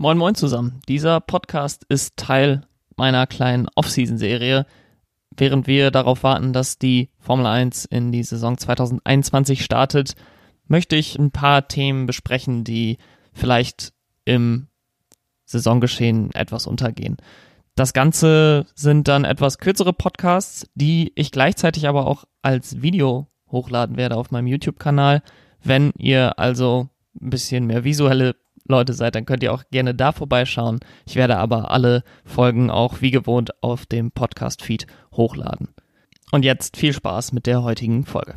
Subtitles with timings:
[0.00, 0.80] Moin Moin zusammen.
[0.86, 2.62] Dieser Podcast ist Teil
[2.94, 4.64] meiner kleinen Off-Season-Serie,
[5.36, 10.14] während wir darauf warten, dass die Formel 1 in die Saison 2021 startet,
[10.68, 12.98] möchte ich ein paar Themen besprechen, die
[13.32, 13.92] vielleicht
[14.24, 14.68] im
[15.46, 17.16] Saisongeschehen etwas untergehen.
[17.74, 23.96] Das Ganze sind dann etwas kürzere Podcasts, die ich gleichzeitig aber auch als Video hochladen
[23.96, 25.24] werde auf meinem YouTube-Kanal.
[25.60, 26.88] Wenn ihr also
[27.20, 28.36] ein bisschen mehr visuelle
[28.68, 30.80] Leute seid, dann könnt ihr auch gerne da vorbeischauen.
[31.06, 35.68] Ich werde aber alle Folgen auch wie gewohnt auf dem Podcast-Feed hochladen.
[36.30, 38.34] Und jetzt viel Spaß mit der heutigen Folge.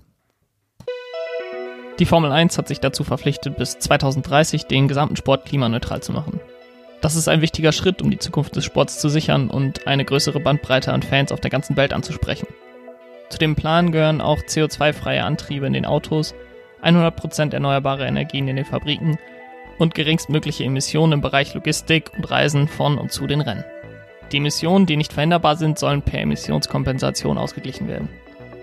[2.00, 6.40] Die Formel 1 hat sich dazu verpflichtet, bis 2030 den gesamten Sport klimaneutral zu machen.
[7.02, 10.40] Das ist ein wichtiger Schritt, um die Zukunft des Sports zu sichern und eine größere
[10.40, 12.48] Bandbreite an Fans auf der ganzen Welt anzusprechen.
[13.30, 16.34] Zu dem Plan gehören auch CO2-freie Antriebe in den Autos,
[16.84, 19.18] 100% erneuerbare Energien in den Fabriken
[19.82, 23.66] und geringstmögliche Emissionen im Bereich Logistik und Reisen von und zu den Rennen.
[24.32, 28.08] Die Emissionen, die nicht verhinderbar sind, sollen per Emissionskompensation ausgeglichen werden.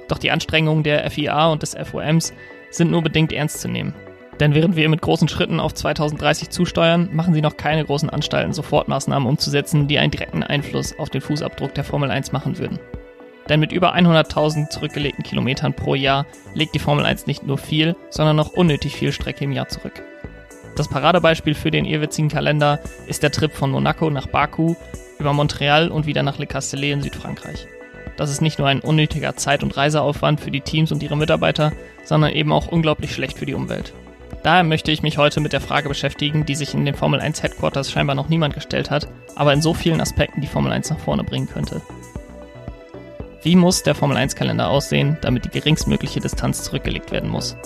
[0.06, 2.32] Doch die Anstrengungen der FIA und des FOMs
[2.70, 3.94] sind nur bedingt ernst zu nehmen.
[4.38, 8.52] Denn während wir mit großen Schritten auf 2030 zusteuern, machen sie noch keine großen Anstalten,
[8.52, 12.78] Sofortmaßnahmen umzusetzen, die einen direkten Einfluss auf den Fußabdruck der Formel 1 machen würden.
[13.48, 17.96] Denn mit über 100.000 zurückgelegten Kilometern pro Jahr legt die Formel 1 nicht nur viel,
[18.08, 20.04] sondern noch unnötig viel Strecke im Jahr zurück.
[20.78, 24.76] Das Paradebeispiel für den irrwitzigen Kalender ist der Trip von Monaco nach Baku,
[25.18, 27.66] über Montreal und wieder nach Le Castellet in Südfrankreich.
[28.16, 31.72] Das ist nicht nur ein unnötiger Zeit- und Reiseaufwand für die Teams und ihre Mitarbeiter,
[32.04, 33.92] sondern eben auch unglaublich schlecht für die Umwelt.
[34.44, 37.42] Daher möchte ich mich heute mit der Frage beschäftigen, die sich in den Formel 1
[37.42, 41.00] Headquarters scheinbar noch niemand gestellt hat, aber in so vielen Aspekten die Formel 1 nach
[41.00, 41.82] vorne bringen könnte.
[43.42, 47.56] Wie muss der Formel 1 Kalender aussehen, damit die geringstmögliche Distanz zurückgelegt werden muss?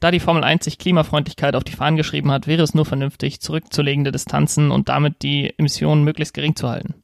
[0.00, 3.40] Da die Formel 1 sich Klimafreundlichkeit auf die Fahnen geschrieben hat, wäre es nur vernünftig,
[3.40, 6.94] zurückzulegende Distanzen und damit die Emissionen möglichst gering zu halten.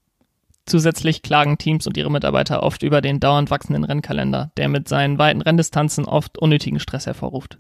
[0.67, 5.19] Zusätzlich klagen Teams und ihre Mitarbeiter oft über den dauernd wachsenden Rennkalender, der mit seinen
[5.19, 7.59] weiten Renndistanzen oft unnötigen Stress hervorruft.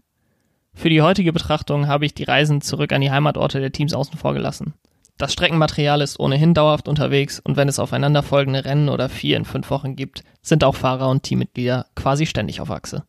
[0.74, 4.16] Für die heutige Betrachtung habe ich die Reisen zurück an die Heimatorte der Teams außen
[4.16, 4.74] vor gelassen.
[5.18, 9.70] Das Streckenmaterial ist ohnehin dauerhaft unterwegs und wenn es aufeinanderfolgende Rennen oder vier in fünf
[9.70, 13.04] Wochen gibt, sind auch Fahrer und Teammitglieder quasi ständig auf Achse.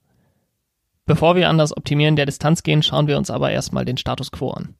[1.05, 4.31] Bevor wir an das Optimieren der Distanz gehen, schauen wir uns aber erstmal den Status
[4.31, 4.75] quo an.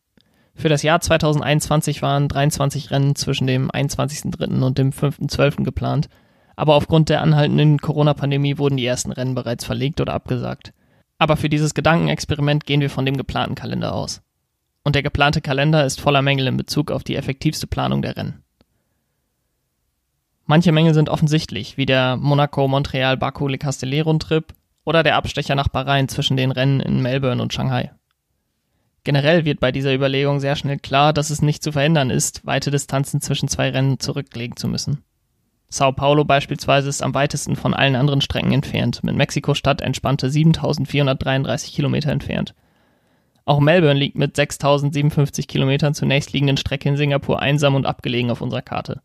[0.56, 4.62] Für das Jahr 2021 waren 23 Rennen zwischen dem 21.03.
[4.62, 5.64] und dem 5.12.
[5.64, 6.10] geplant,
[6.56, 10.74] aber aufgrund der anhaltenden Corona-Pandemie wurden die ersten Rennen bereits verlegt oder abgesagt.
[11.18, 14.22] Aber für dieses Gedankenexperiment gehen wir von dem geplanten Kalender aus.
[14.84, 18.44] Und der geplante Kalender ist voller Mängel in Bezug auf die effektivste Planung der Rennen.
[20.46, 24.54] Manche Mängel sind offensichtlich, wie der Monaco-Montreal-Baku-Le Castellet-Rundtrip
[24.86, 27.92] oder der Abstecher nach Bahrain zwischen den Rennen in Melbourne und Shanghai.
[29.04, 32.72] Generell wird bei dieser Überlegung sehr schnell klar, dass es nicht zu verhindern ist, weite
[32.72, 35.04] Distanzen zwischen zwei Rennen zurücklegen zu müssen.
[35.68, 41.74] Sao Paulo beispielsweise ist am weitesten von allen anderen Strecken entfernt, mit Mexiko-Stadt entspannte 7433
[41.74, 42.54] Kilometer entfernt.
[43.46, 48.40] Auch Melbourne liegt mit 6057 Kilometern zur nächstliegenden Strecke in Singapur einsam und abgelegen auf
[48.42, 49.02] unserer Karte.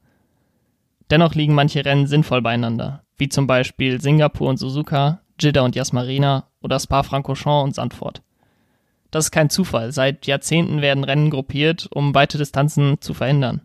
[1.10, 6.46] Dennoch liegen manche Rennen sinnvoll beieinander, wie zum Beispiel Singapur und Suzuka, Jeddah und Jasmarina
[6.60, 8.22] oder Spa-Francorchamps und Sandford.
[9.10, 9.92] Das ist kein Zufall.
[9.92, 13.62] Seit Jahrzehnten werden Rennen gruppiert, um weite Distanzen zu verhindern.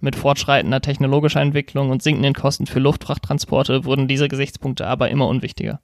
[0.00, 5.80] Mit fortschreitender technologischer Entwicklung und sinkenden Kosten für Luftfrachttransporte wurden diese Gesichtspunkte aber immer unwichtiger.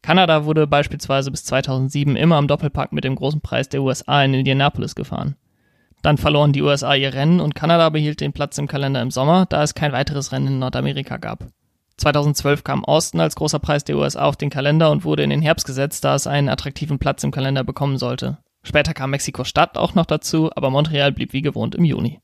[0.00, 4.34] Kanada wurde beispielsweise bis 2007 immer am Doppelpack mit dem großen Preis der USA in
[4.34, 5.36] Indianapolis gefahren.
[6.02, 9.46] Dann verloren die USA ihr Rennen und Kanada behielt den Platz im Kalender im Sommer,
[9.48, 11.46] da es kein weiteres Rennen in Nordamerika gab.
[11.96, 15.42] 2012 kam Austin als großer Preis der USA auf den Kalender und wurde in den
[15.42, 18.38] Herbst gesetzt, da es einen attraktiven Platz im Kalender bekommen sollte.
[18.62, 22.20] Später kam Mexiko-Stadt auch noch dazu, aber Montreal blieb wie gewohnt im Juni.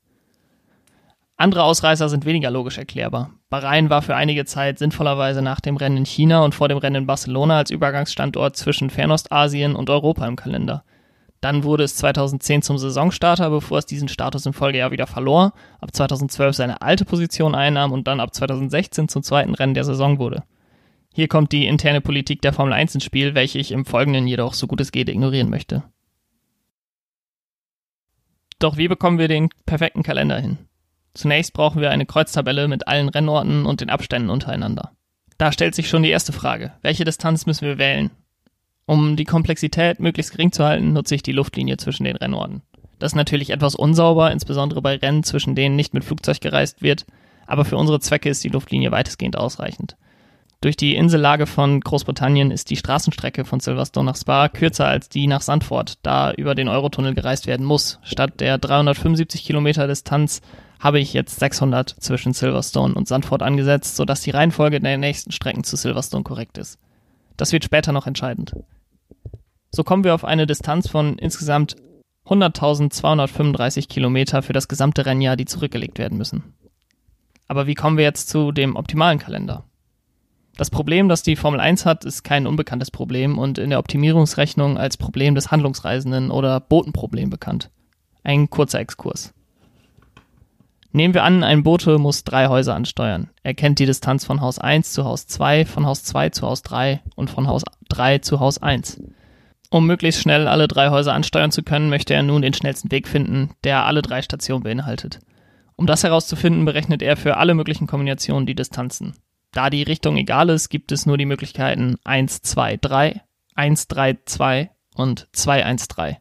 [1.37, 3.31] Andere Ausreißer sind weniger logisch erklärbar.
[3.49, 6.97] Bahrain war für einige Zeit sinnvollerweise nach dem Rennen in China und vor dem Rennen
[6.97, 10.83] in Barcelona als Übergangsstandort zwischen Fernostasien und Europa im Kalender.
[11.41, 15.93] Dann wurde es 2010 zum Saisonstarter, bevor es diesen Status im Folgejahr wieder verlor, ab
[15.93, 20.43] 2012 seine alte Position einnahm und dann ab 2016 zum zweiten Rennen der Saison wurde.
[21.13, 24.53] Hier kommt die interne Politik der Formel 1 ins Spiel, welche ich im Folgenden jedoch
[24.53, 25.83] so gut es geht ignorieren möchte.
[28.59, 30.57] Doch wie bekommen wir den perfekten Kalender hin?
[31.13, 34.91] Zunächst brauchen wir eine Kreuztabelle mit allen Rennorten und den Abständen untereinander.
[35.37, 36.73] Da stellt sich schon die erste Frage.
[36.81, 38.11] Welche Distanz müssen wir wählen?
[38.89, 42.63] Um die Komplexität möglichst gering zu halten, nutze ich die Luftlinie zwischen den Rennorten.
[42.97, 47.05] Das ist natürlich etwas unsauber, insbesondere bei Rennen, zwischen denen nicht mit Flugzeug gereist wird,
[47.45, 49.95] aber für unsere Zwecke ist die Luftlinie weitestgehend ausreichend.
[50.61, 55.27] Durch die Insellage von Großbritannien ist die Straßenstrecke von Silverstone nach Spa kürzer als die
[55.27, 57.99] nach Sandford, da über den Eurotunnel gereist werden muss.
[58.01, 60.41] Statt der 375 Kilometer Distanz
[60.79, 65.63] habe ich jetzt 600 zwischen Silverstone und Sandford angesetzt, sodass die Reihenfolge der nächsten Strecken
[65.63, 66.79] zu Silverstone korrekt ist.
[67.37, 68.55] Das wird später noch entscheidend.
[69.71, 71.75] So kommen wir auf eine Distanz von insgesamt
[72.25, 76.53] 100.235 Kilometer für das gesamte Rennjahr, die zurückgelegt werden müssen.
[77.47, 79.65] Aber wie kommen wir jetzt zu dem optimalen Kalender?
[80.57, 84.77] Das Problem, das die Formel 1 hat, ist kein unbekanntes Problem und in der Optimierungsrechnung
[84.77, 87.71] als Problem des Handlungsreisenden oder Botenproblem bekannt.
[88.23, 89.33] Ein kurzer Exkurs.
[90.91, 93.29] Nehmen wir an, ein Bote muss drei Häuser ansteuern.
[93.43, 96.61] Er kennt die Distanz von Haus 1 zu Haus 2, von Haus 2 zu Haus
[96.63, 98.99] 3 und von Haus 3 zu Haus 1.
[99.71, 103.07] Um möglichst schnell alle drei Häuser ansteuern zu können, möchte er nun den schnellsten Weg
[103.07, 105.19] finden, der alle drei Stationen beinhaltet.
[105.75, 109.15] Um das herauszufinden, berechnet er für alle möglichen Kombinationen die Distanzen.
[109.51, 113.21] Da die Richtung egal ist, gibt es nur die Möglichkeiten 1, 2, 3,
[113.55, 116.19] 1, 3, 2 und 2, 1, 3.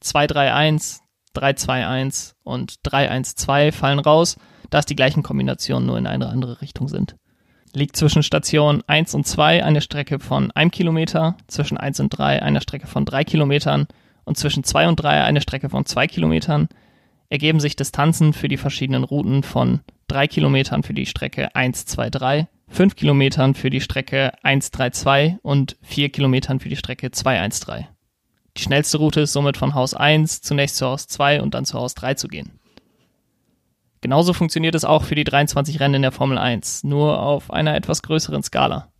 [0.00, 1.00] 2, 3, 1,
[1.32, 4.36] 3, 2, 1 und 3, 1, 2 fallen raus,
[4.70, 7.16] da es die gleichen Kombinationen nur in eine andere Richtung sind.
[7.76, 12.40] Liegt zwischen Station 1 und 2 eine Strecke von 1 Kilometer, zwischen 1 und 3
[12.40, 13.88] eine Strecke von 3 Kilometern
[14.24, 16.68] und zwischen 2 und 3 eine Strecke von 2 Kilometern,
[17.30, 22.94] ergeben sich Distanzen für die verschiedenen Routen von 3 Kilometern für die Strecke 123, 5
[22.94, 27.88] Kilometern für die Strecke 132 und 4 Kilometern für die Strecke 213.
[28.56, 31.76] Die schnellste Route ist somit von Haus 1 zunächst zu Haus 2 und dann zu
[31.76, 32.52] Haus 3 zu gehen.
[34.04, 37.74] Genauso funktioniert es auch für die 23 Rennen in der Formel 1, nur auf einer
[37.74, 38.92] etwas größeren Skala.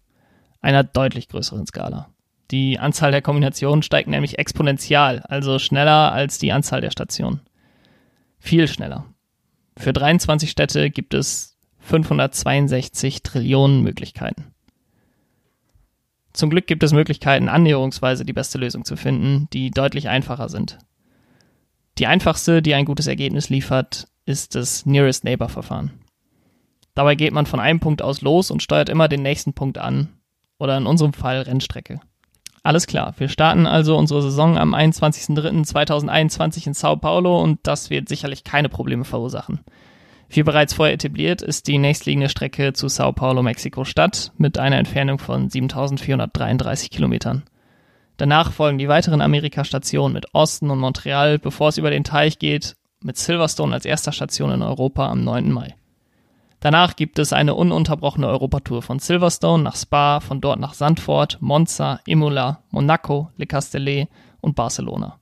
[0.62, 2.08] Einer deutlich größeren Skala.
[2.50, 7.40] Die Anzahl der Kombinationen steigt nämlich exponentiell, also schneller als die Anzahl der Stationen.
[8.38, 9.04] Viel schneller.
[9.76, 14.54] Für 23 Städte gibt es 562 Trillionen Möglichkeiten.
[16.32, 20.78] Zum Glück gibt es Möglichkeiten, annäherungsweise die beste Lösung zu finden, die deutlich einfacher sind.
[21.98, 25.92] Die einfachste, die ein gutes Ergebnis liefert, ist das Nearest Neighbor Verfahren.
[26.94, 30.08] Dabei geht man von einem Punkt aus los und steuert immer den nächsten Punkt an,
[30.58, 32.00] oder in unserem Fall Rennstrecke.
[32.62, 38.08] Alles klar, wir starten also unsere Saison am 21.03.2021 in Sao Paulo und das wird
[38.08, 39.60] sicherlich keine Probleme verursachen.
[40.30, 45.18] Wie bereits vorher etabliert, ist die nächstliegende Strecke zu Sao Paulo, Mexiko-Stadt mit einer Entfernung
[45.18, 47.42] von 7433 Kilometern.
[48.16, 52.76] Danach folgen die weiteren Amerika-Stationen mit Austin und Montreal, bevor es über den Teich geht,
[53.04, 55.52] mit Silverstone als erster Station in Europa am 9.
[55.52, 55.74] Mai.
[56.60, 62.00] Danach gibt es eine ununterbrochene Europatour von Silverstone nach Spa, von dort nach Sandford, Monza,
[62.06, 64.08] Imola, Monaco, Le Castellet
[64.40, 65.18] und Barcelona.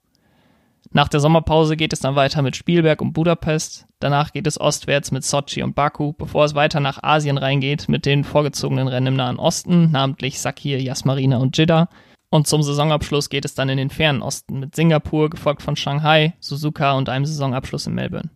[0.93, 3.87] Nach der Sommerpause geht es dann weiter mit Spielberg und Budapest.
[3.99, 8.07] Danach geht es ostwärts mit Sochi und Baku, bevor es weiter nach Asien reingeht mit
[8.07, 11.89] den vorgezogenen Rennen im Nahen Osten, namentlich Sakir, Yasmarina und Jeddah.
[12.33, 16.33] Und zum Saisonabschluss geht es dann in den fernen Osten mit Singapur, gefolgt von Shanghai,
[16.41, 18.31] Suzuka und einem Saisonabschluss in Melbourne.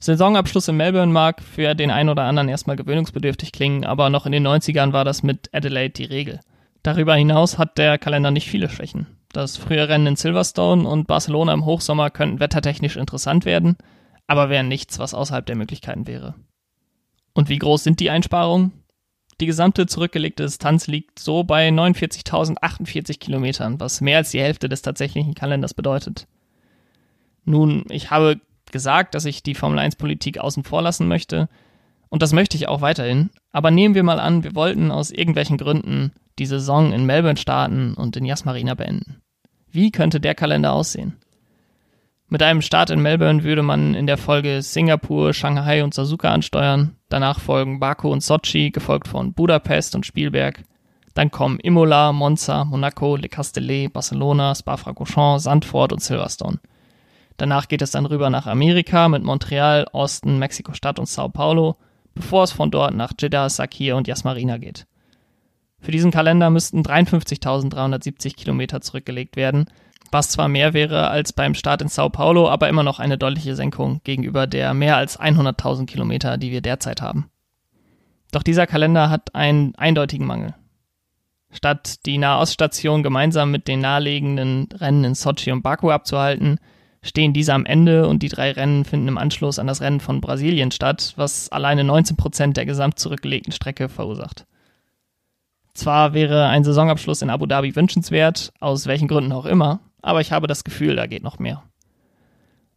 [0.00, 4.32] Saisonabschluss in Melbourne mag für den einen oder anderen erstmal gewöhnungsbedürftig klingen, aber noch in
[4.32, 6.40] den 90ern war das mit Adelaide die Regel.
[6.82, 9.06] Darüber hinaus hat der Kalender nicht viele Schwächen.
[9.32, 13.76] Das frühe Rennen in Silverstone und Barcelona im Hochsommer könnten wettertechnisch interessant werden,
[14.26, 16.34] aber wären nichts, was außerhalb der Möglichkeiten wäre.
[17.32, 18.72] Und wie groß sind die Einsparungen?
[19.40, 24.82] Die gesamte zurückgelegte Distanz liegt so bei 49.048 Kilometern, was mehr als die Hälfte des
[24.82, 26.26] tatsächlichen Kalenders bedeutet.
[27.44, 31.48] Nun, ich habe gesagt, dass ich die Formel 1 Politik außen vor lassen möchte.
[32.08, 33.30] Und das möchte ich auch weiterhin.
[33.52, 37.94] Aber nehmen wir mal an, wir wollten aus irgendwelchen Gründen die Saison in Melbourne starten
[37.94, 39.20] und in Yas Marina beenden.
[39.70, 41.16] Wie könnte der Kalender aussehen?
[42.28, 46.96] Mit einem Start in Melbourne würde man in der Folge Singapur, Shanghai und Suzuka ansteuern.
[47.08, 50.62] Danach folgen Baku und Sochi, gefolgt von Budapest und Spielberg.
[51.12, 56.60] Dann kommen Imola, Monza, Monaco, Le Castellet, Barcelona, Spa-Francorchamps, Sandford und Silverstone.
[57.36, 61.76] Danach geht es dann rüber nach Amerika mit Montreal, Austin, Mexiko-Stadt und Sao Paulo,
[62.14, 64.86] bevor es von dort nach Jeddah, Sakir und Yasmarina geht.
[65.80, 69.66] Für diesen Kalender müssten 53.370 Kilometer zurückgelegt werden,
[70.10, 73.56] was zwar mehr wäre als beim Start in Sao Paulo, aber immer noch eine deutliche
[73.56, 77.30] Senkung gegenüber der mehr als 100.000 Kilometer, die wir derzeit haben.
[78.30, 80.54] Doch dieser Kalender hat einen eindeutigen Mangel.
[81.52, 86.58] Statt die Nahoststation gemeinsam mit den naheliegenden Rennen in Sochi und Baku abzuhalten,
[87.00, 90.20] stehen diese am Ende und die drei Rennen finden im Anschluss an das Rennen von
[90.20, 94.46] Brasilien statt, was alleine 19 Prozent der gesamt zurückgelegten Strecke verursacht.
[95.74, 100.32] Zwar wäre ein Saisonabschluss in Abu Dhabi wünschenswert, aus welchen Gründen auch immer, aber ich
[100.32, 101.62] habe das Gefühl, da geht noch mehr.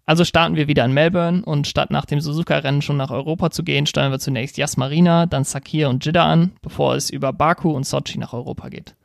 [0.05, 3.63] Also starten wir wieder in Melbourne und statt nach dem Suzuka-Rennen schon nach Europa zu
[3.63, 7.72] gehen, steuern wir zunächst Yas Marina, dann Sakir und Jeddah an, bevor es über Baku
[7.72, 8.96] und Sochi nach Europa geht.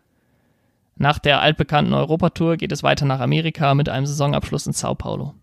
[0.95, 5.35] Nach der altbekannten Europatour geht es weiter nach Amerika mit einem Saisonabschluss in Sao Paulo.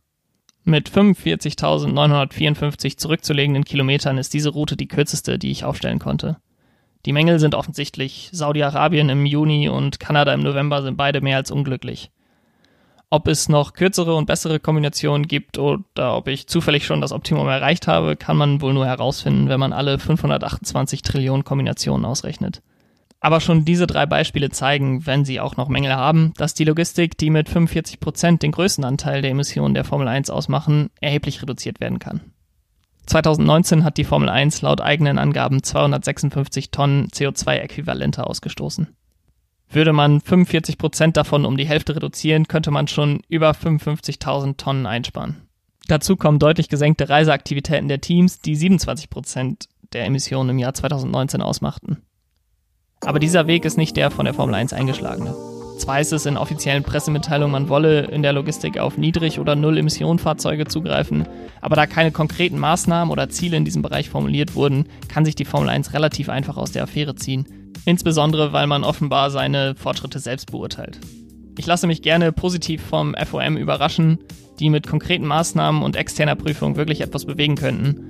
[0.63, 6.37] Mit 45.954 zurückzulegenden Kilometern ist diese Route die kürzeste, die ich aufstellen konnte.
[7.05, 8.29] Die Mängel sind offensichtlich.
[8.31, 12.11] Saudi-Arabien im Juni und Kanada im November sind beide mehr als unglücklich.
[13.11, 17.47] Ob es noch kürzere und bessere Kombinationen gibt oder ob ich zufällig schon das Optimum
[17.47, 22.61] erreicht habe, kann man wohl nur herausfinden, wenn man alle 528 Trillionen Kombinationen ausrechnet.
[23.19, 27.17] Aber schon diese drei Beispiele zeigen, wenn sie auch noch Mängel haben, dass die Logistik,
[27.17, 31.79] die mit 45 Prozent den größten Anteil der Emissionen der Formel 1 ausmachen, erheblich reduziert
[31.81, 32.21] werden kann.
[33.07, 38.87] 2019 hat die Formel 1 laut eigenen Angaben 256 Tonnen CO2-Äquivalente ausgestoßen.
[39.71, 44.85] Würde man 45 Prozent davon um die Hälfte reduzieren, könnte man schon über 55.000 Tonnen
[44.87, 45.47] einsparen.
[45.87, 51.41] Dazu kommen deutlich gesenkte Reiseaktivitäten der Teams, die 27 Prozent der Emissionen im Jahr 2019
[51.41, 52.03] ausmachten.
[53.01, 55.35] Aber dieser Weg ist nicht der von der Formel 1 eingeschlagene.
[55.79, 61.25] Jetzt es in offiziellen Pressemitteilungen, man wolle in der Logistik auf Niedrig- oder Null-Emissionen-Fahrzeuge zugreifen.
[61.61, 65.45] Aber da keine konkreten Maßnahmen oder Ziele in diesem Bereich formuliert wurden, kann sich die
[65.45, 67.45] Formel 1 relativ einfach aus der Affäre ziehen.
[67.85, 70.99] Insbesondere, weil man offenbar seine Fortschritte selbst beurteilt.
[71.57, 74.19] Ich lasse mich gerne positiv vom FOM überraschen,
[74.59, 78.09] die mit konkreten Maßnahmen und externer Prüfung wirklich etwas bewegen könnten.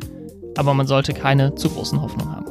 [0.58, 2.50] Aber man sollte keine zu großen Hoffnungen haben.